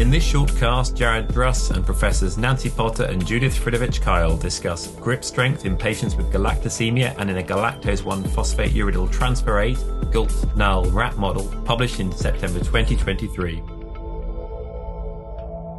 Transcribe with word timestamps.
In 0.00 0.08
this 0.08 0.24
short 0.24 0.56
cast, 0.56 0.96
Jared 0.96 1.28
Druss 1.28 1.70
and 1.70 1.84
Professors 1.84 2.38
Nancy 2.38 2.70
Potter 2.70 3.04
and 3.04 3.26
Judith 3.26 3.54
Fridovich 3.54 4.00
Keil 4.00 4.40
discuss 4.40 4.86
grip 4.86 5.22
strength 5.22 5.66
in 5.66 5.76
patients 5.76 6.16
with 6.16 6.32
galactosemia 6.32 7.14
and 7.18 7.28
in 7.28 7.36
a 7.36 7.42
galactose 7.42 8.02
1 8.02 8.24
phosphate 8.28 8.72
uridyl 8.72 9.12
transferase 9.12 9.82
GALT 10.10 10.56
null 10.56 10.86
rat 10.86 11.18
model 11.18 11.44
published 11.66 12.00
in 12.00 12.10
September 12.12 12.60
2023. 12.60 13.62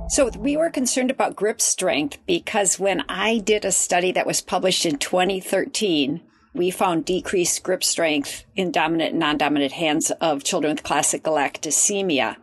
So 0.10 0.30
we 0.38 0.56
were 0.56 0.70
concerned 0.70 1.10
about 1.10 1.36
grip 1.36 1.60
strength 1.60 2.20
because 2.28 2.78
when 2.78 3.04
I 3.10 3.40
did 3.40 3.66
a 3.66 3.72
study 3.72 4.12
that 4.12 4.28
was 4.28 4.40
published 4.40 4.86
in 4.86 5.00
2013, 5.00 6.22
we 6.54 6.70
found 6.70 7.06
decreased 7.06 7.64
grip 7.64 7.84
strength 7.84 8.46
in 8.56 8.72
dominant 8.72 9.14
and 9.14 9.20
non-dominant 9.20 9.72
hands 9.72 10.12
of 10.22 10.44
children 10.44 10.76
with 10.76 10.84
classic 10.84 11.24
galactosemia. 11.24 12.36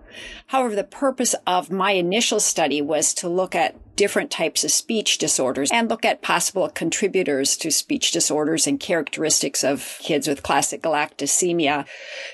However, 0.48 0.74
the 0.74 0.84
purpose 0.84 1.34
of 1.46 1.70
my 1.70 1.92
initial 1.92 2.40
study 2.40 2.80
was 2.82 3.14
to 3.14 3.28
look 3.28 3.54
at 3.54 3.76
different 3.96 4.30
types 4.30 4.62
of 4.62 4.70
speech 4.70 5.18
disorders 5.18 5.70
and 5.72 5.88
look 5.88 6.04
at 6.04 6.22
possible 6.22 6.68
contributors 6.68 7.56
to 7.56 7.70
speech 7.70 8.12
disorders 8.12 8.66
and 8.66 8.78
characteristics 8.78 9.64
of 9.64 9.98
kids 10.00 10.28
with 10.28 10.42
classic 10.42 10.82
galactosemia. 10.82 11.84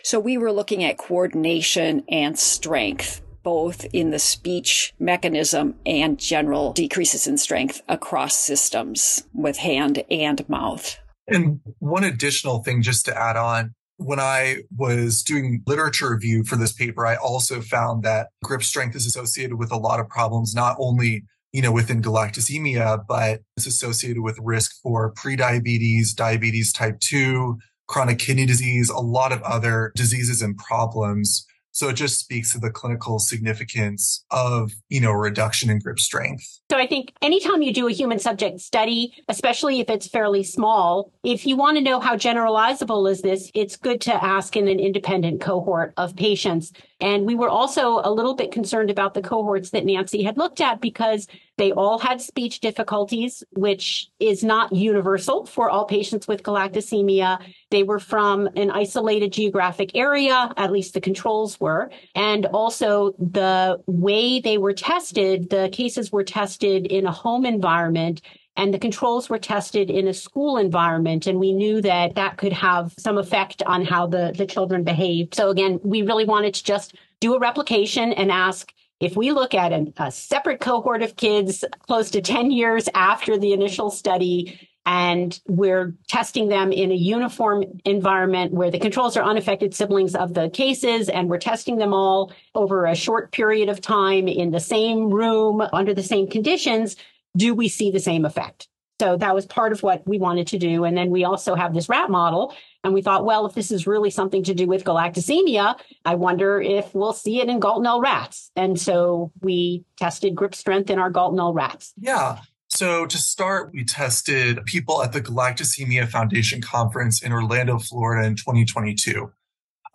So 0.02 0.20
we 0.20 0.36
were 0.36 0.52
looking 0.52 0.84
at 0.84 0.98
coordination 0.98 2.04
and 2.08 2.38
strength 2.38 3.22
both 3.44 3.84
in 3.92 4.10
the 4.10 4.18
speech 4.18 4.94
mechanism 4.98 5.74
and 5.86 6.18
general 6.18 6.72
decreases 6.72 7.26
in 7.26 7.36
strength 7.38 7.82
across 7.88 8.34
systems 8.34 9.24
with 9.32 9.58
hand 9.58 10.02
and 10.10 10.48
mouth. 10.48 10.98
And 11.28 11.60
one 11.78 12.04
additional 12.04 12.62
thing 12.62 12.82
just 12.82 13.04
to 13.04 13.16
add 13.16 13.36
on, 13.36 13.74
when 13.96 14.20
I 14.20 14.58
was 14.76 15.22
doing 15.22 15.62
literature 15.66 16.10
review 16.10 16.44
for 16.44 16.56
this 16.56 16.72
paper, 16.72 17.06
I 17.06 17.16
also 17.16 17.60
found 17.60 18.02
that 18.02 18.28
grip 18.42 18.62
strength 18.62 18.96
is 18.96 19.06
associated 19.06 19.56
with 19.56 19.72
a 19.72 19.76
lot 19.76 20.00
of 20.00 20.08
problems, 20.08 20.54
not 20.54 20.76
only 20.78 21.24
you 21.54 21.62
know, 21.62 21.70
within 21.70 22.02
galactosemia, 22.02 23.04
but 23.06 23.40
it's 23.56 23.66
associated 23.66 24.20
with 24.20 24.36
risk 24.42 24.72
for 24.82 25.14
prediabetes, 25.14 26.12
diabetes 26.12 26.72
type 26.72 26.98
2, 26.98 27.56
chronic 27.86 28.18
kidney 28.18 28.44
disease, 28.44 28.90
a 28.90 28.98
lot 28.98 29.30
of 29.30 29.40
other 29.42 29.92
diseases 29.94 30.42
and 30.42 30.58
problems 30.58 31.46
so 31.74 31.88
it 31.88 31.94
just 31.94 32.20
speaks 32.20 32.52
to 32.52 32.58
the 32.58 32.70
clinical 32.70 33.18
significance 33.18 34.24
of, 34.30 34.72
you 34.88 35.00
know, 35.00 35.10
reduction 35.10 35.70
in 35.70 35.80
grip 35.80 35.98
strength. 35.98 36.60
So 36.70 36.78
I 36.78 36.86
think 36.86 37.12
anytime 37.20 37.62
you 37.62 37.74
do 37.74 37.88
a 37.88 37.92
human 37.92 38.20
subject 38.20 38.60
study, 38.60 39.12
especially 39.28 39.80
if 39.80 39.90
it's 39.90 40.06
fairly 40.06 40.44
small, 40.44 41.12
if 41.24 41.44
you 41.44 41.56
want 41.56 41.76
to 41.76 41.82
know 41.82 41.98
how 41.98 42.16
generalizable 42.16 43.10
is 43.10 43.22
this, 43.22 43.50
it's 43.54 43.74
good 43.74 44.00
to 44.02 44.24
ask 44.24 44.56
in 44.56 44.68
an 44.68 44.78
independent 44.78 45.40
cohort 45.40 45.92
of 45.96 46.14
patients. 46.14 46.72
And 47.00 47.26
we 47.26 47.34
were 47.34 47.48
also 47.48 48.00
a 48.04 48.10
little 48.10 48.34
bit 48.34 48.52
concerned 48.52 48.88
about 48.88 49.14
the 49.14 49.22
cohorts 49.22 49.70
that 49.70 49.84
Nancy 49.84 50.22
had 50.22 50.38
looked 50.38 50.60
at 50.60 50.80
because 50.80 51.26
they 51.56 51.72
all 51.72 51.98
had 51.98 52.20
speech 52.20 52.60
difficulties, 52.60 53.44
which 53.52 54.08
is 54.18 54.42
not 54.42 54.72
universal 54.72 55.46
for 55.46 55.70
all 55.70 55.84
patients 55.84 56.26
with 56.26 56.42
galactosemia. 56.42 57.38
They 57.70 57.84
were 57.84 58.00
from 58.00 58.48
an 58.56 58.70
isolated 58.70 59.32
geographic 59.32 59.92
area, 59.94 60.52
at 60.56 60.72
least 60.72 60.94
the 60.94 61.00
controls 61.00 61.60
were. 61.60 61.90
And 62.14 62.46
also 62.46 63.12
the 63.18 63.80
way 63.86 64.40
they 64.40 64.58
were 64.58 64.72
tested, 64.72 65.50
the 65.50 65.68
cases 65.72 66.10
were 66.10 66.24
tested 66.24 66.86
in 66.86 67.06
a 67.06 67.12
home 67.12 67.46
environment 67.46 68.20
and 68.56 68.72
the 68.72 68.78
controls 68.78 69.28
were 69.28 69.38
tested 69.38 69.90
in 69.90 70.06
a 70.06 70.14
school 70.14 70.56
environment 70.56 71.26
and 71.26 71.40
we 71.40 71.52
knew 71.52 71.80
that 71.82 72.14
that 72.14 72.36
could 72.36 72.52
have 72.52 72.94
some 72.98 73.18
effect 73.18 73.62
on 73.66 73.84
how 73.84 74.06
the, 74.06 74.32
the 74.36 74.46
children 74.46 74.84
behaved 74.84 75.34
so 75.34 75.50
again 75.50 75.80
we 75.82 76.02
really 76.02 76.24
wanted 76.24 76.54
to 76.54 76.62
just 76.62 76.94
do 77.18 77.34
a 77.34 77.38
replication 77.40 78.12
and 78.12 78.30
ask 78.30 78.72
if 79.00 79.16
we 79.16 79.32
look 79.32 79.54
at 79.54 79.72
a, 79.72 79.92
a 79.98 80.10
separate 80.10 80.60
cohort 80.60 81.02
of 81.02 81.16
kids 81.16 81.64
close 81.86 82.10
to 82.10 82.20
10 82.20 82.50
years 82.50 82.88
after 82.94 83.38
the 83.38 83.52
initial 83.52 83.90
study, 83.90 84.68
and 84.86 85.40
we're 85.46 85.94
testing 86.08 86.48
them 86.48 86.70
in 86.70 86.92
a 86.92 86.94
uniform 86.94 87.64
environment 87.84 88.52
where 88.52 88.70
the 88.70 88.78
controls 88.78 89.16
are 89.16 89.24
unaffected 89.24 89.74
siblings 89.74 90.14
of 90.14 90.34
the 90.34 90.50
cases, 90.50 91.08
and 91.08 91.28
we're 91.28 91.38
testing 91.38 91.78
them 91.78 91.94
all 91.94 92.32
over 92.54 92.84
a 92.84 92.94
short 92.94 93.32
period 93.32 93.68
of 93.68 93.80
time 93.80 94.28
in 94.28 94.50
the 94.50 94.60
same 94.60 95.10
room 95.10 95.62
under 95.72 95.94
the 95.94 96.02
same 96.02 96.28
conditions, 96.28 96.96
do 97.36 97.54
we 97.54 97.68
see 97.68 97.90
the 97.90 98.00
same 98.00 98.24
effect? 98.24 98.68
So 99.00 99.16
that 99.16 99.34
was 99.34 99.46
part 99.46 99.72
of 99.72 99.82
what 99.82 100.06
we 100.06 100.18
wanted 100.18 100.46
to 100.48 100.58
do. 100.58 100.84
And 100.84 100.96
then 100.96 101.10
we 101.10 101.24
also 101.24 101.54
have 101.54 101.74
this 101.74 101.88
rat 101.88 102.10
model. 102.10 102.54
And 102.84 102.92
we 102.92 103.02
thought, 103.02 103.24
well, 103.24 103.46
if 103.46 103.54
this 103.54 103.70
is 103.70 103.86
really 103.86 104.10
something 104.10 104.44
to 104.44 104.54
do 104.54 104.66
with 104.66 104.84
galactosemia, 104.84 105.76
I 106.04 106.14
wonder 106.14 106.60
if 106.60 106.94
we'll 106.94 107.14
see 107.14 107.40
it 107.40 107.48
in 107.48 107.58
GALT 107.58 107.82
null 107.82 108.02
rats. 108.02 108.50
And 108.54 108.78
so 108.78 109.32
we 109.40 109.84
tested 109.96 110.34
grip 110.34 110.54
strength 110.54 110.90
in 110.90 110.98
our 110.98 111.10
GALT 111.10 111.34
null 111.34 111.54
rats. 111.54 111.94
Yeah. 111.96 112.40
So 112.68 113.06
to 113.06 113.16
start, 113.16 113.70
we 113.72 113.84
tested 113.84 114.64
people 114.66 115.02
at 115.02 115.12
the 115.12 115.22
Galactosemia 115.22 116.08
Foundation 116.08 116.60
conference 116.60 117.22
in 117.22 117.32
Orlando, 117.32 117.78
Florida 117.78 118.26
in 118.26 118.36
2022. 118.36 119.32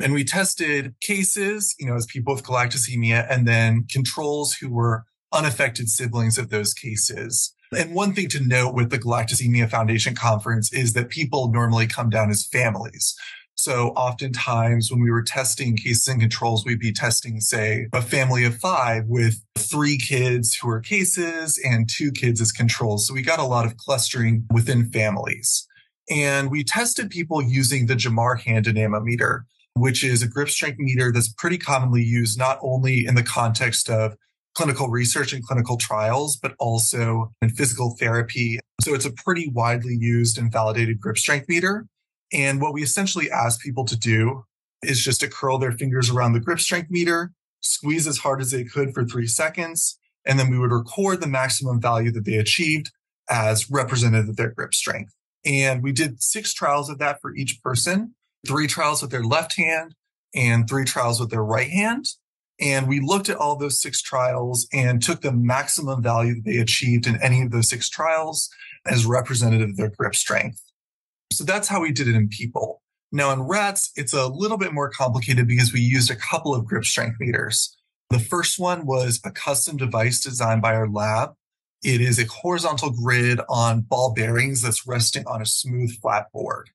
And 0.01 0.13
we 0.13 0.23
tested 0.23 0.95
cases, 1.01 1.75
you 1.77 1.85
know, 1.85 1.95
as 1.95 2.05
people 2.05 2.33
with 2.33 2.43
galactosemia 2.43 3.27
and 3.29 3.47
then 3.47 3.85
controls 3.91 4.53
who 4.53 4.69
were 4.69 5.03
unaffected 5.33 5.89
siblings 5.89 6.37
of 6.37 6.49
those 6.49 6.73
cases. 6.73 7.53
And 7.77 7.93
one 7.93 8.13
thing 8.13 8.29
to 8.29 8.39
note 8.39 8.73
with 8.73 8.89
the 8.89 8.97
Galactosemia 8.97 9.69
Foundation 9.69 10.15
conference 10.15 10.73
is 10.73 10.93
that 10.93 11.09
people 11.09 11.51
normally 11.51 11.85
come 11.85 12.09
down 12.09 12.31
as 12.31 12.45
families. 12.47 13.15
So 13.57 13.89
oftentimes 13.89 14.89
when 14.89 15.01
we 15.01 15.11
were 15.11 15.21
testing 15.21 15.75
cases 15.75 16.07
and 16.07 16.19
controls, 16.19 16.65
we'd 16.65 16.79
be 16.79 16.93
testing, 16.93 17.41
say, 17.41 17.87
a 17.93 18.01
family 18.01 18.45
of 18.45 18.57
five 18.57 19.03
with 19.07 19.43
three 19.57 19.97
kids 19.97 20.55
who 20.55 20.69
are 20.69 20.79
cases 20.79 21.59
and 21.63 21.89
two 21.89 22.11
kids 22.11 22.39
as 22.41 22.51
controls. 22.51 23.05
So 23.05 23.13
we 23.13 23.21
got 23.21 23.39
a 23.39 23.43
lot 23.43 23.65
of 23.65 23.77
clustering 23.77 24.45
within 24.51 24.89
families. 24.89 25.67
And 26.09 26.49
we 26.49 26.63
tested 26.63 27.09
people 27.09 27.41
using 27.41 27.85
the 27.85 27.95
Jamar 27.95 28.39
hand 28.39 28.65
dynamometer, 28.65 29.45
which 29.75 30.03
is 30.03 30.23
a 30.23 30.27
grip 30.27 30.49
strength 30.49 30.79
meter 30.79 31.11
that's 31.11 31.31
pretty 31.33 31.57
commonly 31.57 32.01
used 32.01 32.39
not 32.39 32.57
only 32.61 33.05
in 33.05 33.15
the 33.15 33.23
context 33.23 33.89
of 33.89 34.15
clinical 34.59 34.89
research 34.89 35.31
and 35.31 35.41
clinical 35.41 35.77
trials, 35.77 36.35
but 36.35 36.53
also 36.59 37.31
in 37.41 37.49
physical 37.49 37.95
therapy. 37.97 38.59
So 38.81 38.93
it's 38.93 39.05
a 39.05 39.13
pretty 39.13 39.47
widely 39.47 39.95
used 39.97 40.37
and 40.37 40.51
validated 40.51 40.99
grip 40.99 41.17
strength 41.17 41.47
meter. 41.47 41.87
And 42.33 42.59
what 42.59 42.73
we 42.73 42.83
essentially 42.83 43.31
ask 43.31 43.61
people 43.61 43.85
to 43.85 43.97
do 43.97 44.43
is 44.83 45.01
just 45.01 45.21
to 45.21 45.29
curl 45.29 45.59
their 45.59 45.71
fingers 45.71 46.09
around 46.09 46.33
the 46.33 46.41
grip 46.41 46.59
strength 46.59 46.91
meter, 46.91 47.31
squeeze 47.61 48.05
as 48.05 48.17
hard 48.17 48.41
as 48.41 48.51
they 48.51 48.65
could 48.65 48.93
for 48.93 49.05
three 49.05 49.27
seconds, 49.27 49.97
and 50.25 50.37
then 50.37 50.49
we 50.49 50.59
would 50.59 50.73
record 50.73 51.21
the 51.21 51.27
maximum 51.27 51.79
value 51.79 52.11
that 52.11 52.25
they 52.25 52.35
achieved 52.35 52.91
as 53.29 53.71
representative 53.71 54.27
of 54.27 54.35
their 54.35 54.51
grip 54.51 54.73
strength. 54.73 55.13
And 55.45 55.81
we 55.81 55.93
did 55.93 56.21
six 56.21 56.53
trials 56.53 56.89
of 56.89 56.97
that 56.97 57.21
for 57.21 57.33
each 57.33 57.61
person, 57.63 58.13
three 58.45 58.67
trials 58.67 59.01
with 59.01 59.11
their 59.11 59.23
left 59.23 59.55
hand 59.55 59.95
and 60.35 60.67
three 60.67 60.83
trials 60.83 61.17
with 61.21 61.29
their 61.29 61.45
right 61.45 61.69
hand. 61.69 62.07
And 62.59 62.87
we 62.87 62.99
looked 62.99 63.29
at 63.29 63.37
all 63.37 63.55
those 63.55 63.81
six 63.81 64.01
trials 64.01 64.67
and 64.73 65.01
took 65.01 65.21
the 65.21 65.31
maximum 65.31 66.03
value 66.03 66.35
that 66.35 66.45
they 66.45 66.57
achieved 66.57 67.07
in 67.07 67.21
any 67.21 67.41
of 67.41 67.51
those 67.51 67.69
six 67.69 67.89
trials 67.89 68.49
as 68.85 69.05
representative 69.05 69.69
of 69.69 69.77
their 69.77 69.91
grip 69.97 70.15
strength. 70.15 70.61
So 71.31 71.43
that's 71.43 71.67
how 71.67 71.81
we 71.81 71.91
did 71.91 72.07
it 72.07 72.15
in 72.15 72.27
people. 72.27 72.81
Now 73.11 73.31
in 73.31 73.43
rats, 73.43 73.91
it's 73.95 74.13
a 74.13 74.27
little 74.27 74.57
bit 74.57 74.73
more 74.73 74.89
complicated 74.89 75.47
because 75.47 75.73
we 75.73 75.79
used 75.79 76.11
a 76.11 76.15
couple 76.15 76.53
of 76.53 76.65
grip 76.65 76.85
strength 76.85 77.17
meters. 77.19 77.75
The 78.09 78.19
first 78.19 78.59
one 78.59 78.85
was 78.85 79.19
a 79.23 79.31
custom 79.31 79.77
device 79.77 80.19
designed 80.19 80.61
by 80.61 80.75
our 80.75 80.89
lab. 80.89 81.33
It 81.81 82.01
is 82.01 82.19
a 82.19 82.25
horizontal 82.25 82.91
grid 82.91 83.39
on 83.47 83.81
ball 83.81 84.13
bearings 84.13 84.61
that's 84.61 84.85
resting 84.85 85.25
on 85.27 85.41
a 85.41 85.45
smooth 85.45 85.97
flat 86.01 86.31
board. 86.33 86.71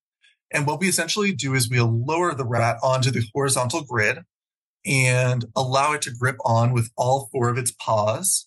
And 0.50 0.66
what 0.66 0.80
we 0.80 0.88
essentially 0.88 1.32
do 1.32 1.54
is 1.54 1.68
we'll 1.68 2.04
lower 2.06 2.34
the 2.34 2.46
rat 2.46 2.78
onto 2.82 3.10
the 3.10 3.24
horizontal 3.34 3.82
grid 3.82 4.20
and 4.86 5.44
allow 5.56 5.92
it 5.92 6.02
to 6.02 6.14
grip 6.14 6.36
on 6.44 6.72
with 6.72 6.90
all 6.96 7.28
four 7.32 7.48
of 7.48 7.58
its 7.58 7.72
paws 7.72 8.46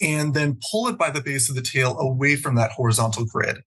and 0.00 0.34
then 0.34 0.58
pull 0.70 0.88
it 0.88 0.98
by 0.98 1.10
the 1.10 1.20
base 1.20 1.48
of 1.48 1.54
the 1.54 1.62
tail 1.62 1.98
away 1.98 2.36
from 2.36 2.54
that 2.56 2.72
horizontal 2.72 3.24
grid. 3.24 3.58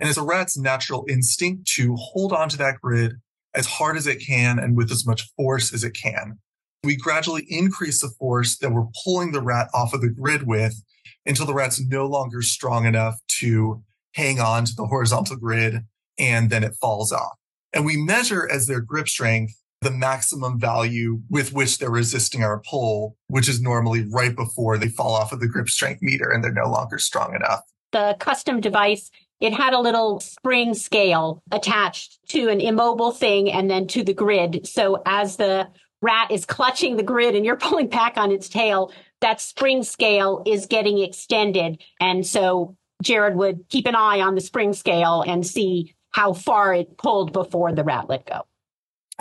And 0.00 0.08
it's 0.08 0.18
a 0.18 0.22
rat's 0.22 0.58
natural 0.58 1.04
instinct 1.08 1.66
to 1.72 1.94
hold 1.96 2.32
onto 2.32 2.56
that 2.56 2.80
grid 2.80 3.16
as 3.54 3.66
hard 3.66 3.96
as 3.96 4.06
it 4.06 4.24
can 4.24 4.58
and 4.58 4.76
with 4.76 4.90
as 4.90 5.06
much 5.06 5.30
force 5.36 5.72
as 5.72 5.84
it 5.84 5.92
can. 5.92 6.38
We 6.82 6.96
gradually 6.96 7.46
increase 7.48 8.00
the 8.00 8.08
force 8.08 8.56
that 8.58 8.72
we're 8.72 8.86
pulling 9.04 9.32
the 9.32 9.42
rat 9.42 9.68
off 9.72 9.92
of 9.92 10.00
the 10.00 10.08
grid 10.08 10.46
with 10.46 10.82
until 11.26 11.46
the 11.46 11.54
rat's 11.54 11.80
no 11.80 12.06
longer 12.06 12.42
strong 12.42 12.86
enough 12.86 13.20
to 13.40 13.82
hang 14.14 14.40
on 14.40 14.64
to 14.64 14.74
the 14.74 14.86
horizontal 14.86 15.36
grid 15.36 15.82
and 16.18 16.50
then 16.50 16.64
it 16.64 16.74
falls 16.80 17.12
off. 17.12 17.36
And 17.72 17.86
we 17.86 17.96
measure 17.96 18.48
as 18.50 18.66
their 18.66 18.80
grip 18.80 19.08
strength 19.08 19.54
the 19.82 19.90
maximum 19.90 20.58
value 20.58 21.20
with 21.28 21.52
which 21.52 21.78
they're 21.78 21.90
resisting 21.90 22.42
our 22.42 22.60
pull, 22.60 23.16
which 23.26 23.48
is 23.48 23.60
normally 23.60 24.06
right 24.10 24.34
before 24.34 24.78
they 24.78 24.88
fall 24.88 25.14
off 25.14 25.32
of 25.32 25.40
the 25.40 25.48
grip 25.48 25.68
strength 25.68 26.00
meter 26.02 26.30
and 26.30 26.42
they're 26.42 26.52
no 26.52 26.70
longer 26.70 26.98
strong 26.98 27.34
enough. 27.34 27.62
The 27.90 28.16
custom 28.20 28.60
device, 28.60 29.10
it 29.40 29.52
had 29.52 29.74
a 29.74 29.80
little 29.80 30.20
spring 30.20 30.72
scale 30.74 31.42
attached 31.50 32.18
to 32.28 32.48
an 32.48 32.60
immobile 32.60 33.10
thing 33.10 33.50
and 33.50 33.68
then 33.68 33.86
to 33.88 34.04
the 34.04 34.14
grid. 34.14 34.66
So 34.66 35.02
as 35.04 35.36
the 35.36 35.68
rat 36.00 36.30
is 36.30 36.46
clutching 36.46 36.96
the 36.96 37.02
grid 37.02 37.34
and 37.34 37.44
you're 37.44 37.56
pulling 37.68 37.88
back 37.88 38.16
on 38.16 38.30
its 38.30 38.48
tail, 38.48 38.92
that 39.20 39.40
spring 39.40 39.82
scale 39.82 40.42
is 40.46 40.66
getting 40.66 41.00
extended. 41.00 41.82
And 42.00 42.26
so 42.26 42.76
Jared 43.02 43.36
would 43.36 43.68
keep 43.68 43.86
an 43.86 43.96
eye 43.96 44.20
on 44.20 44.36
the 44.36 44.40
spring 44.40 44.72
scale 44.72 45.24
and 45.26 45.46
see 45.46 45.94
how 46.12 46.34
far 46.34 46.72
it 46.72 46.96
pulled 46.98 47.32
before 47.32 47.72
the 47.72 47.84
rat 47.84 48.08
let 48.08 48.26
go. 48.26 48.42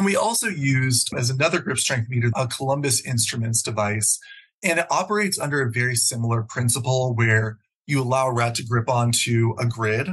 And 0.02 0.06
we 0.08 0.16
also 0.16 0.48
used 0.48 1.14
as 1.16 1.30
another 1.30 1.60
grip 1.60 1.78
strength 1.78 2.10
meter 2.10 2.32
a 2.36 2.48
Columbus 2.48 3.06
Instruments 3.06 3.62
device. 3.62 4.18
And 4.64 4.80
it 4.80 4.88
operates 4.90 5.38
under 5.38 5.62
a 5.62 5.72
very 5.72 5.96
similar 5.96 6.42
principle 6.42 7.14
where 7.14 7.60
you 7.86 8.02
allow 8.02 8.26
a 8.26 8.34
rat 8.34 8.56
to 8.56 8.64
grip 8.64 8.90
onto 8.90 9.54
a 9.60 9.68
grid 9.68 10.10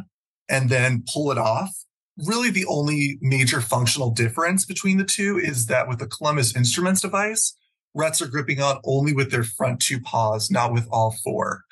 and 0.46 0.68
then 0.68 1.04
pull 1.10 1.32
it 1.32 1.38
off. 1.38 1.70
Really, 2.18 2.50
the 2.50 2.66
only 2.66 3.16
major 3.22 3.62
functional 3.62 4.10
difference 4.10 4.66
between 4.66 4.98
the 4.98 5.04
two 5.04 5.38
is 5.38 5.64
that 5.68 5.88
with 5.88 6.00
the 6.00 6.06
Columbus 6.06 6.54
Instruments 6.54 7.00
device, 7.00 7.56
rats 7.94 8.20
are 8.20 8.28
gripping 8.28 8.60
on 8.60 8.82
only 8.84 9.14
with 9.14 9.30
their 9.30 9.42
front 9.42 9.80
two 9.80 9.98
paws, 9.98 10.50
not 10.50 10.70
with 10.70 10.86
all 10.90 11.16
four. 11.24 11.62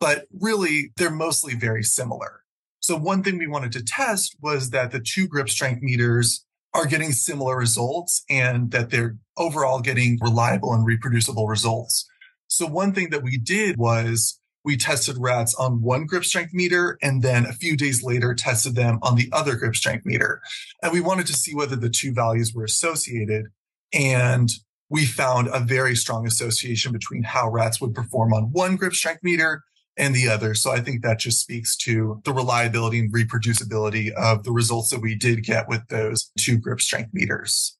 But 0.00 0.24
really, 0.32 0.92
they're 0.96 1.10
mostly 1.10 1.54
very 1.54 1.82
similar. 1.82 2.40
So 2.80 2.96
one 2.96 3.22
thing 3.22 3.36
we 3.36 3.46
wanted 3.46 3.72
to 3.72 3.84
test 3.84 4.34
was 4.40 4.70
that 4.70 4.92
the 4.92 5.00
two 5.00 5.28
grip 5.28 5.50
strength 5.50 5.82
meters 5.82 6.42
are 6.76 6.86
getting 6.86 7.12
similar 7.12 7.56
results 7.56 8.24
and 8.28 8.70
that 8.70 8.90
they're 8.90 9.16
overall 9.36 9.80
getting 9.80 10.18
reliable 10.20 10.72
and 10.72 10.86
reproducible 10.86 11.48
results. 11.48 12.08
So 12.48 12.66
one 12.66 12.92
thing 12.92 13.10
that 13.10 13.22
we 13.22 13.38
did 13.38 13.76
was 13.76 14.38
we 14.64 14.76
tested 14.76 15.16
rats 15.18 15.54
on 15.54 15.82
one 15.82 16.06
grip 16.06 16.24
strength 16.24 16.52
meter 16.52 16.98
and 17.02 17.22
then 17.22 17.46
a 17.46 17.52
few 17.52 17.76
days 17.76 18.02
later 18.02 18.34
tested 18.34 18.74
them 18.74 18.98
on 19.02 19.16
the 19.16 19.28
other 19.32 19.56
grip 19.56 19.76
strength 19.76 20.04
meter. 20.04 20.40
And 20.82 20.92
we 20.92 21.00
wanted 21.00 21.26
to 21.28 21.34
see 21.34 21.54
whether 21.54 21.76
the 21.76 21.88
two 21.88 22.12
values 22.12 22.52
were 22.52 22.64
associated. 22.64 23.46
And 23.92 24.50
we 24.90 25.06
found 25.06 25.48
a 25.52 25.60
very 25.60 25.96
strong 25.96 26.26
association 26.26 26.92
between 26.92 27.22
how 27.22 27.48
rats 27.48 27.80
would 27.80 27.94
perform 27.94 28.32
on 28.32 28.52
one 28.52 28.76
grip 28.76 28.94
strength 28.94 29.22
meter 29.22 29.62
and 29.96 30.14
the 30.14 30.28
other. 30.28 30.54
So 30.54 30.70
I 30.70 30.80
think 30.80 31.02
that 31.02 31.18
just 31.18 31.40
speaks 31.40 31.76
to 31.78 32.20
the 32.24 32.32
reliability 32.32 32.98
and 32.98 33.12
reproducibility 33.12 34.12
of 34.12 34.44
the 34.44 34.52
results 34.52 34.90
that 34.90 35.00
we 35.00 35.14
did 35.14 35.44
get 35.44 35.68
with 35.68 35.86
those 35.88 36.30
two 36.38 36.58
grip 36.58 36.80
strength 36.80 37.10
meters. 37.12 37.76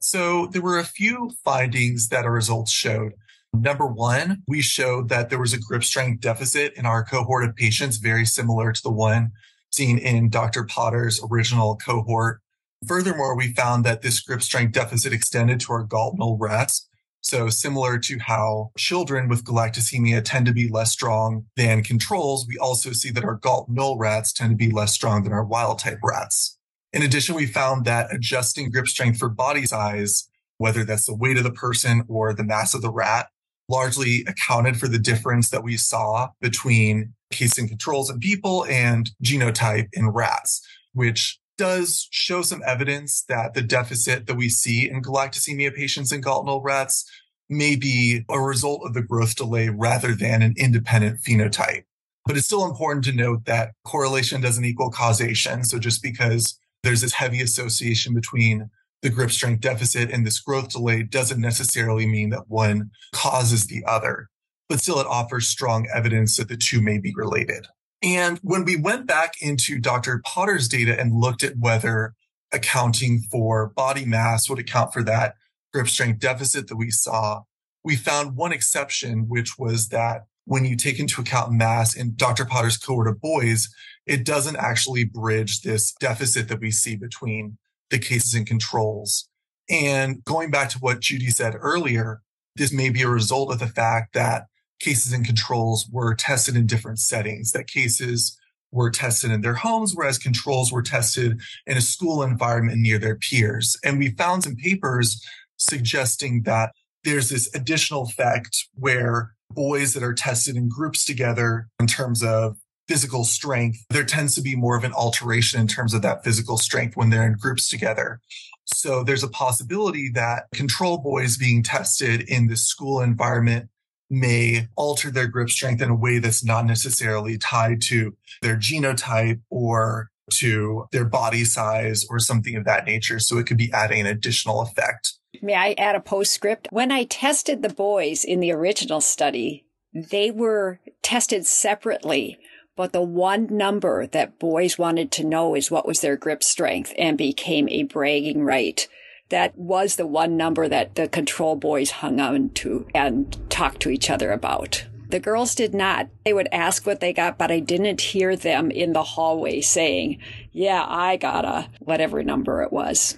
So 0.00 0.46
there 0.46 0.62
were 0.62 0.78
a 0.78 0.84
few 0.84 1.32
findings 1.44 2.08
that 2.08 2.24
our 2.24 2.32
results 2.32 2.70
showed. 2.70 3.12
Number 3.52 3.86
one, 3.86 4.42
we 4.46 4.62
showed 4.62 5.08
that 5.08 5.30
there 5.30 5.38
was 5.38 5.52
a 5.52 5.60
grip 5.60 5.84
strength 5.84 6.20
deficit 6.20 6.74
in 6.74 6.86
our 6.86 7.04
cohort 7.04 7.44
of 7.48 7.56
patients, 7.56 7.96
very 7.96 8.24
similar 8.24 8.72
to 8.72 8.82
the 8.82 8.90
one 8.90 9.32
seen 9.70 9.98
in 9.98 10.30
Dr. 10.30 10.64
Potter's 10.64 11.20
original 11.30 11.76
cohort. 11.76 12.40
Furthermore, 12.86 13.36
we 13.36 13.52
found 13.52 13.84
that 13.84 14.02
this 14.02 14.20
grip 14.20 14.42
strength 14.42 14.72
deficit 14.72 15.12
extended 15.12 15.60
to 15.60 15.72
our 15.72 15.84
GALT 15.84 16.16
null 16.18 16.36
rats. 16.38 16.88
So 17.26 17.48
similar 17.48 17.98
to 17.98 18.20
how 18.20 18.70
children 18.78 19.28
with 19.28 19.42
galactosemia 19.42 20.22
tend 20.24 20.46
to 20.46 20.52
be 20.52 20.68
less 20.68 20.92
strong 20.92 21.46
than 21.56 21.82
controls, 21.82 22.46
we 22.46 22.56
also 22.56 22.92
see 22.92 23.10
that 23.10 23.24
our 23.24 23.34
Galt 23.34 23.68
null 23.68 23.98
rats 23.98 24.32
tend 24.32 24.50
to 24.50 24.56
be 24.56 24.70
less 24.70 24.92
strong 24.92 25.24
than 25.24 25.32
our 25.32 25.44
wild 25.44 25.80
type 25.80 25.98
rats. 26.04 26.56
In 26.92 27.02
addition, 27.02 27.34
we 27.34 27.46
found 27.46 27.84
that 27.84 28.14
adjusting 28.14 28.70
grip 28.70 28.86
strength 28.86 29.18
for 29.18 29.28
body 29.28 29.66
size, 29.66 30.28
whether 30.58 30.84
that's 30.84 31.06
the 31.06 31.16
weight 31.16 31.36
of 31.36 31.42
the 31.42 31.50
person 31.50 32.04
or 32.06 32.32
the 32.32 32.44
mass 32.44 32.74
of 32.74 32.82
the 32.82 32.92
rat, 32.92 33.26
largely 33.68 34.24
accounted 34.28 34.78
for 34.78 34.86
the 34.86 34.96
difference 34.96 35.50
that 35.50 35.64
we 35.64 35.76
saw 35.76 36.28
between 36.40 37.12
case 37.32 37.58
and 37.58 37.68
controls 37.68 38.08
in 38.08 38.20
people 38.20 38.64
and 38.66 39.10
genotype 39.20 39.88
in 39.94 40.10
rats, 40.10 40.64
which 40.92 41.40
does 41.56 42.08
show 42.10 42.42
some 42.42 42.62
evidence 42.66 43.24
that 43.28 43.54
the 43.54 43.62
deficit 43.62 44.26
that 44.26 44.36
we 44.36 44.48
see 44.48 44.88
in 44.88 45.02
galactosemia 45.02 45.74
patients 45.74 46.12
and 46.12 46.22
GALT 46.22 46.46
null 46.46 46.62
rats 46.62 47.10
may 47.48 47.76
be 47.76 48.24
a 48.28 48.40
result 48.40 48.82
of 48.84 48.94
the 48.94 49.02
growth 49.02 49.36
delay 49.36 49.68
rather 49.68 50.14
than 50.14 50.42
an 50.42 50.54
independent 50.56 51.20
phenotype. 51.22 51.84
But 52.26 52.36
it's 52.36 52.46
still 52.46 52.66
important 52.66 53.04
to 53.04 53.12
note 53.12 53.44
that 53.44 53.72
correlation 53.84 54.40
doesn't 54.40 54.64
equal 54.64 54.90
causation. 54.90 55.64
So 55.64 55.78
just 55.78 56.02
because 56.02 56.58
there's 56.82 57.00
this 57.00 57.12
heavy 57.12 57.40
association 57.40 58.14
between 58.14 58.68
the 59.02 59.10
grip 59.10 59.30
strength 59.30 59.60
deficit 59.60 60.10
and 60.10 60.26
this 60.26 60.40
growth 60.40 60.70
delay 60.70 61.02
doesn't 61.02 61.40
necessarily 61.40 62.06
mean 62.06 62.30
that 62.30 62.48
one 62.48 62.90
causes 63.14 63.66
the 63.66 63.84
other, 63.86 64.28
but 64.68 64.80
still 64.80 64.98
it 64.98 65.06
offers 65.06 65.48
strong 65.48 65.86
evidence 65.94 66.36
that 66.36 66.48
the 66.48 66.56
two 66.56 66.80
may 66.80 66.98
be 66.98 67.12
related. 67.14 67.68
And 68.02 68.38
when 68.42 68.64
we 68.64 68.76
went 68.76 69.06
back 69.06 69.34
into 69.40 69.78
Dr. 69.78 70.22
Potter's 70.24 70.68
data 70.68 70.98
and 70.98 71.14
looked 71.14 71.42
at 71.42 71.56
whether 71.58 72.14
accounting 72.52 73.22
for 73.30 73.68
body 73.68 74.04
mass 74.04 74.48
would 74.48 74.58
account 74.58 74.92
for 74.92 75.02
that 75.04 75.34
grip 75.72 75.88
strength 75.88 76.20
deficit 76.20 76.68
that 76.68 76.76
we 76.76 76.90
saw, 76.90 77.42
we 77.82 77.96
found 77.96 78.36
one 78.36 78.52
exception, 78.52 79.26
which 79.28 79.58
was 79.58 79.88
that 79.88 80.26
when 80.44 80.64
you 80.64 80.76
take 80.76 81.00
into 81.00 81.20
account 81.20 81.52
mass 81.52 81.96
in 81.96 82.14
Dr. 82.14 82.44
Potter's 82.44 82.76
cohort 82.76 83.08
of 83.08 83.20
boys, 83.20 83.68
it 84.06 84.24
doesn't 84.24 84.56
actually 84.56 85.04
bridge 85.04 85.62
this 85.62 85.92
deficit 85.92 86.48
that 86.48 86.60
we 86.60 86.70
see 86.70 86.96
between 86.96 87.58
the 87.90 87.98
cases 87.98 88.34
and 88.34 88.46
controls. 88.46 89.28
And 89.68 90.22
going 90.24 90.50
back 90.50 90.68
to 90.70 90.78
what 90.78 91.00
Judy 91.00 91.28
said 91.28 91.56
earlier, 91.58 92.22
this 92.54 92.72
may 92.72 92.90
be 92.90 93.02
a 93.02 93.08
result 93.08 93.52
of 93.52 93.58
the 93.58 93.66
fact 93.66 94.14
that 94.14 94.46
cases 94.80 95.12
and 95.12 95.24
controls 95.24 95.88
were 95.90 96.14
tested 96.14 96.56
in 96.56 96.66
different 96.66 96.98
settings, 96.98 97.52
that 97.52 97.66
cases 97.66 98.38
were 98.72 98.90
tested 98.90 99.30
in 99.30 99.40
their 99.40 99.54
homes, 99.54 99.94
whereas 99.94 100.18
controls 100.18 100.72
were 100.72 100.82
tested 100.82 101.40
in 101.66 101.76
a 101.76 101.80
school 101.80 102.22
environment 102.22 102.78
near 102.78 102.98
their 102.98 103.16
peers. 103.16 103.76
And 103.84 103.98
we 103.98 104.10
found 104.10 104.44
some 104.44 104.56
papers 104.56 105.24
suggesting 105.56 106.42
that 106.42 106.72
there's 107.04 107.30
this 107.30 107.52
additional 107.54 108.02
effect 108.02 108.66
where 108.74 109.32
boys 109.50 109.94
that 109.94 110.02
are 110.02 110.14
tested 110.14 110.56
in 110.56 110.68
groups 110.68 111.04
together 111.04 111.68
in 111.80 111.86
terms 111.86 112.22
of 112.22 112.56
physical 112.88 113.24
strength, 113.24 113.84
there 113.90 114.04
tends 114.04 114.34
to 114.34 114.42
be 114.42 114.54
more 114.54 114.76
of 114.76 114.84
an 114.84 114.92
alteration 114.92 115.60
in 115.60 115.66
terms 115.66 115.94
of 115.94 116.02
that 116.02 116.22
physical 116.24 116.56
strength 116.56 116.96
when 116.96 117.10
they're 117.10 117.26
in 117.26 117.34
groups 117.34 117.68
together. 117.68 118.20
So 118.64 119.02
there's 119.02 119.24
a 119.24 119.28
possibility 119.28 120.10
that 120.14 120.44
control 120.52 120.98
boys 120.98 121.36
being 121.36 121.62
tested 121.62 122.22
in 122.22 122.48
this 122.48 122.64
school 122.64 123.00
environment 123.00 123.70
may 124.10 124.68
alter 124.76 125.10
their 125.10 125.26
grip 125.26 125.50
strength 125.50 125.82
in 125.82 125.90
a 125.90 125.94
way 125.94 126.18
that's 126.18 126.44
not 126.44 126.66
necessarily 126.66 127.38
tied 127.38 127.82
to 127.82 128.16
their 128.42 128.56
genotype 128.56 129.40
or 129.50 130.10
to 130.32 130.86
their 130.92 131.04
body 131.04 131.44
size 131.44 132.04
or 132.10 132.18
something 132.18 132.56
of 132.56 132.64
that 132.64 132.84
nature. 132.84 133.18
So 133.18 133.38
it 133.38 133.46
could 133.46 133.56
be 133.56 133.72
adding 133.72 134.00
an 134.00 134.06
additional 134.06 134.60
effect. 134.60 135.14
May 135.42 135.54
I 135.54 135.74
add 135.78 135.96
a 135.96 136.00
postscript? 136.00 136.68
When 136.70 136.90
I 136.90 137.04
tested 137.04 137.62
the 137.62 137.68
boys 137.68 138.24
in 138.24 138.40
the 138.40 138.52
original 138.52 139.00
study, 139.00 139.66
they 139.92 140.30
were 140.30 140.80
tested 141.02 141.46
separately 141.46 142.38
but 142.76 142.92
the 142.92 143.02
one 143.02 143.48
number 143.50 144.06
that 144.06 144.38
boys 144.38 144.78
wanted 144.78 145.10
to 145.12 145.24
know 145.24 145.54
is 145.54 145.70
what 145.70 145.86
was 145.86 146.02
their 146.02 146.16
grip 146.16 146.42
strength 146.42 146.92
and 146.98 147.16
became 147.16 147.68
a 147.70 147.84
bragging 147.84 148.44
right. 148.44 148.86
That 149.28 149.56
was 149.58 149.96
the 149.96 150.06
one 150.06 150.36
number 150.36 150.68
that 150.68 150.94
the 150.94 151.08
control 151.08 151.56
boys 151.56 151.90
hung 151.90 152.20
on 152.20 152.50
to 152.50 152.86
and 152.94 153.36
talked 153.50 153.80
to 153.82 153.90
each 153.90 154.08
other 154.08 154.32
about. 154.32 154.86
The 155.08 155.20
girls 155.20 155.54
did 155.54 155.74
not. 155.74 156.08
They 156.24 156.32
would 156.32 156.48
ask 156.50 156.86
what 156.86 157.00
they 157.00 157.12
got, 157.12 157.38
but 157.38 157.50
I 157.50 157.60
didn't 157.60 158.00
hear 158.00 158.34
them 158.36 158.70
in 158.70 158.92
the 158.92 159.02
hallway 159.02 159.60
saying, 159.60 160.18
yeah, 160.52 160.84
I 160.86 161.16
got 161.16 161.44
a 161.44 161.68
whatever 161.80 162.22
number 162.22 162.62
it 162.62 162.72
was. 162.72 163.16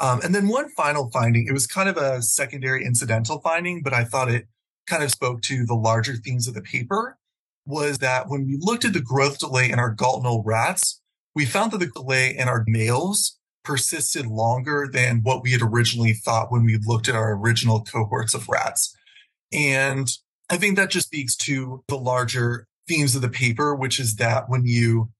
Um, 0.00 0.20
and 0.22 0.34
then 0.34 0.48
one 0.48 0.70
final 0.70 1.10
finding, 1.10 1.46
it 1.46 1.52
was 1.52 1.66
kind 1.66 1.88
of 1.88 1.96
a 1.96 2.22
secondary 2.22 2.84
incidental 2.84 3.40
finding, 3.40 3.82
but 3.82 3.92
I 3.92 4.04
thought 4.04 4.30
it 4.30 4.46
kind 4.86 5.02
of 5.02 5.10
spoke 5.10 5.42
to 5.42 5.64
the 5.66 5.74
larger 5.74 6.16
themes 6.16 6.48
of 6.48 6.54
the 6.54 6.62
paper 6.62 7.18
was 7.66 7.98
that 7.98 8.28
when 8.28 8.46
we 8.46 8.56
looked 8.58 8.84
at 8.84 8.92
the 8.92 9.00
growth 9.00 9.38
delay 9.38 9.70
in 9.70 9.78
our 9.78 9.90
GALT 9.90 10.22
null 10.22 10.42
rats, 10.44 11.00
we 11.34 11.44
found 11.44 11.70
that 11.72 11.78
the 11.78 11.86
delay 11.86 12.34
in 12.36 12.48
our 12.48 12.64
males 12.66 13.38
persisted 13.64 14.26
longer 14.26 14.88
than 14.90 15.20
what 15.22 15.42
we 15.42 15.52
had 15.52 15.62
originally 15.62 16.12
thought 16.12 16.50
when 16.50 16.64
we 16.64 16.78
looked 16.86 17.08
at 17.08 17.14
our 17.14 17.34
original 17.34 17.82
cohorts 17.82 18.34
of 18.34 18.48
rats. 18.48 18.96
And 19.52 20.08
I 20.48 20.56
think 20.56 20.76
that 20.76 20.90
just 20.90 21.06
speaks 21.06 21.36
to 21.38 21.84
the 21.88 21.98
larger 21.98 22.66
themes 22.88 23.14
of 23.14 23.22
the 23.22 23.28
paper, 23.28 23.74
which 23.74 24.00
is 24.00 24.16
that 24.16 24.48
when 24.48 24.66
you 24.66 25.10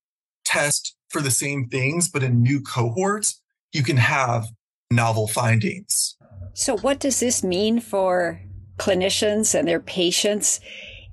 test 0.44 0.96
for 1.08 1.20
the 1.20 1.30
same 1.30 1.68
things, 1.68 2.08
but 2.08 2.22
in 2.22 2.42
new 2.42 2.60
cohorts, 2.60 3.40
you 3.72 3.82
can 3.82 3.96
have 3.96 4.46
novel 4.90 5.28
findings. 5.28 6.16
So, 6.54 6.76
what 6.78 6.98
does 6.98 7.20
this 7.20 7.44
mean 7.44 7.80
for 7.80 8.40
clinicians 8.78 9.56
and 9.56 9.68
their 9.68 9.80
patients? 9.80 10.60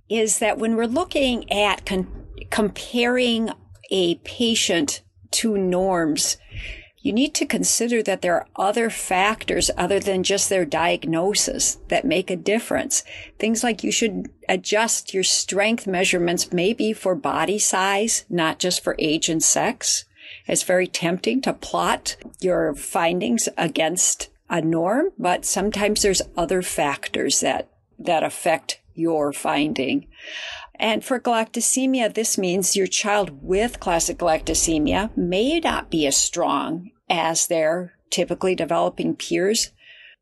is 0.10 0.40
that 0.40 0.58
when 0.58 0.76
we're 0.76 0.86
looking 0.86 1.52
at 1.52 1.86
con- 1.86 2.08
comparing 2.50 3.50
a 3.92 4.16
patient 4.16 5.02
to 5.32 5.58
norms, 5.58 6.38
you 7.08 7.14
need 7.14 7.34
to 7.36 7.46
consider 7.46 8.04
that 8.04 8.22
there 8.22 8.36
are 8.36 8.48
other 8.58 8.90
factors 8.90 9.72
other 9.78 9.98
than 9.98 10.24
just 10.24 10.50
their 10.50 10.66
diagnosis 10.66 11.78
that 11.88 12.04
make 12.04 12.30
a 12.30 12.36
difference. 12.36 13.02
Things 13.40 13.64
like 13.64 13.82
you 13.82 13.94
should 13.94 14.30
adjust 14.50 15.14
your 15.14 15.24
strength 15.24 15.88
measurements 15.88 16.52
maybe 16.52 16.92
for 16.92 17.16
body 17.16 17.60
size, 17.60 18.26
not 18.30 18.60
just 18.60 18.84
for 18.84 18.98
age 19.00 19.30
and 19.30 19.42
sex. 19.42 20.04
It's 20.48 20.64
very 20.64 20.86
tempting 20.86 21.42
to 21.44 21.54
plot 21.54 22.18
your 22.42 22.76
findings 22.76 23.48
against 23.58 24.28
a 24.50 24.60
norm, 24.60 25.12
but 25.18 25.46
sometimes 25.46 26.02
there's 26.02 26.22
other 26.36 26.62
factors 26.62 27.40
that, 27.40 27.70
that 27.98 28.24
affect 28.24 28.82
your 28.96 29.32
finding. 29.32 30.08
And 30.76 31.06
for 31.06 31.22
galactosemia, 31.22 32.14
this 32.14 32.38
means 32.38 32.76
your 32.76 32.86
child 32.86 33.42
with 33.42 33.80
classic 33.80 34.18
galactosemia 34.18 35.16
may 35.16 35.62
not 35.62 35.90
be 35.90 36.06
as 36.06 36.18
strong 36.18 36.92
as 37.10 37.48
their 37.48 37.94
typically 38.10 38.56
developing 38.56 39.16
peers, 39.16 39.72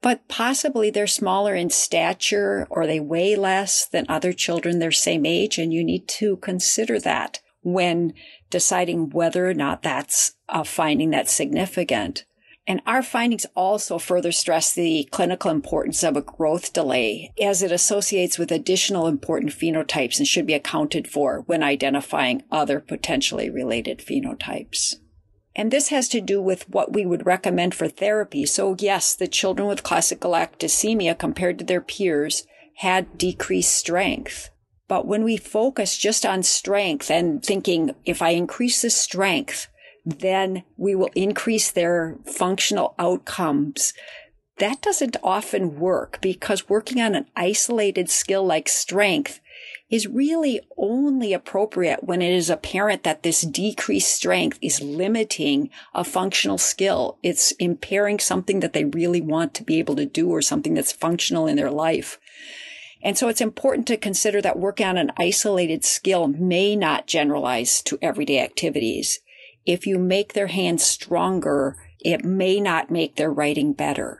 but 0.01 0.27
possibly 0.27 0.89
they're 0.89 1.07
smaller 1.07 1.55
in 1.55 1.69
stature 1.69 2.67
or 2.69 2.85
they 2.85 2.99
weigh 2.99 3.35
less 3.35 3.87
than 3.87 4.05
other 4.07 4.33
children 4.33 4.79
their 4.79 4.91
same 4.91 5.25
age. 5.25 5.57
And 5.57 5.73
you 5.73 5.83
need 5.83 6.07
to 6.09 6.37
consider 6.37 6.99
that 6.99 7.39
when 7.61 8.13
deciding 8.49 9.09
whether 9.09 9.49
or 9.49 9.53
not 9.53 9.81
that's 9.81 10.33
a 10.47 10.63
finding 10.63 11.09
that's 11.09 11.31
significant. 11.31 12.25
And 12.67 12.81
our 12.87 13.03
findings 13.03 13.45
also 13.55 13.99
further 13.99 14.31
stress 14.31 14.73
the 14.73 15.07
clinical 15.11 15.51
importance 15.51 16.03
of 16.03 16.17
a 16.17 16.21
growth 16.21 16.73
delay 16.73 17.31
as 17.41 17.61
it 17.61 17.71
associates 17.71 18.39
with 18.39 18.51
additional 18.51 19.07
important 19.07 19.51
phenotypes 19.51 20.17
and 20.17 20.27
should 20.27 20.47
be 20.47 20.53
accounted 20.53 21.07
for 21.07 21.41
when 21.45 21.61
identifying 21.61 22.43
other 22.51 22.79
potentially 22.79 23.49
related 23.49 23.99
phenotypes. 23.99 24.95
And 25.55 25.71
this 25.71 25.87
has 25.89 26.09
to 26.09 26.19
do 26.19 26.41
with 26.41 26.69
what 26.69 26.93
we 26.93 27.05
would 27.05 27.25
recommend 27.25 27.73
for 27.73 27.87
therapy. 27.87 28.45
So 28.45 28.75
yes, 28.77 29.15
the 29.15 29.27
children 29.27 29.67
with 29.67 29.83
classic 29.83 30.19
galactosemia 30.19 31.17
compared 31.17 31.59
to 31.59 31.65
their 31.65 31.81
peers 31.81 32.45
had 32.77 33.17
decreased 33.17 33.75
strength. 33.75 34.49
But 34.87 35.07
when 35.07 35.23
we 35.23 35.37
focus 35.37 35.97
just 35.97 36.25
on 36.25 36.43
strength 36.43 37.09
and 37.09 37.43
thinking, 37.43 37.95
if 38.03 38.21
I 38.21 38.31
increase 38.31 38.81
the 38.81 38.89
strength, 38.89 39.67
then 40.05 40.63
we 40.77 40.93
will 40.93 41.09
increase 41.15 41.71
their 41.71 42.17
functional 42.25 42.93
outcomes. 42.99 43.93
That 44.57 44.81
doesn't 44.81 45.17
often 45.23 45.79
work 45.79 46.19
because 46.21 46.69
working 46.69 47.01
on 47.01 47.15
an 47.15 47.25
isolated 47.35 48.09
skill 48.09 48.45
like 48.45 48.69
strength 48.69 49.39
is 49.89 50.07
really 50.07 50.59
only 50.77 51.33
appropriate 51.33 52.03
when 52.03 52.21
it 52.21 52.33
is 52.33 52.49
apparent 52.49 53.03
that 53.03 53.23
this 53.23 53.41
decreased 53.41 54.13
strength 54.13 54.57
is 54.61 54.81
limiting 54.81 55.69
a 55.93 56.03
functional 56.03 56.57
skill. 56.57 57.17
It's 57.21 57.51
impairing 57.53 58.19
something 58.19 58.61
that 58.61 58.73
they 58.73 58.85
really 58.85 59.21
want 59.21 59.53
to 59.55 59.63
be 59.63 59.79
able 59.79 59.95
to 59.97 60.05
do 60.05 60.29
or 60.29 60.41
something 60.41 60.73
that's 60.73 60.91
functional 60.91 61.47
in 61.47 61.55
their 61.55 61.71
life. 61.71 62.19
And 63.03 63.17
so 63.17 63.27
it's 63.27 63.41
important 63.41 63.85
to 63.87 63.97
consider 63.97 64.41
that 64.41 64.57
working 64.57 64.87
on 64.87 64.97
an 64.97 65.11
isolated 65.17 65.85
skill 65.85 66.27
may 66.27 66.75
not 66.75 67.05
generalize 67.05 67.83
to 67.83 67.99
everyday 68.01 68.39
activities 68.39 69.19
if 69.65 69.87
you 69.87 69.97
make 69.97 70.33
their 70.33 70.47
hands 70.47 70.83
stronger, 70.83 71.75
it 71.99 72.23
may 72.23 72.59
not 72.59 72.91
make 72.91 73.15
their 73.15 73.31
writing 73.31 73.73
better. 73.73 74.19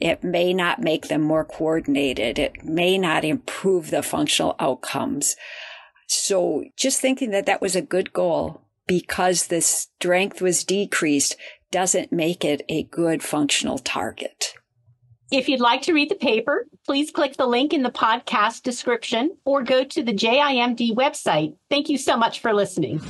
It 0.00 0.24
may 0.24 0.54
not 0.54 0.80
make 0.80 1.08
them 1.08 1.22
more 1.22 1.44
coordinated. 1.44 2.38
It 2.38 2.64
may 2.64 2.96
not 2.98 3.24
improve 3.24 3.90
the 3.90 4.02
functional 4.02 4.56
outcomes. 4.58 5.36
So 6.08 6.64
just 6.76 7.00
thinking 7.00 7.30
that 7.30 7.46
that 7.46 7.60
was 7.60 7.76
a 7.76 7.82
good 7.82 8.12
goal 8.12 8.62
because 8.86 9.46
the 9.46 9.60
strength 9.60 10.40
was 10.40 10.64
decreased 10.64 11.36
doesn't 11.70 12.10
make 12.10 12.44
it 12.44 12.62
a 12.68 12.82
good 12.84 13.22
functional 13.22 13.78
target. 13.78 14.54
If 15.30 15.48
you'd 15.48 15.60
like 15.60 15.82
to 15.82 15.92
read 15.92 16.10
the 16.10 16.16
paper, 16.16 16.66
please 16.84 17.12
click 17.12 17.36
the 17.36 17.46
link 17.46 17.72
in 17.72 17.84
the 17.84 17.90
podcast 17.90 18.62
description 18.62 19.36
or 19.44 19.62
go 19.62 19.84
to 19.84 20.02
the 20.02 20.12
JIMD 20.12 20.96
website. 20.96 21.54
Thank 21.68 21.88
you 21.88 21.98
so 21.98 22.16
much 22.16 22.40
for 22.40 22.52
listening. 22.52 23.00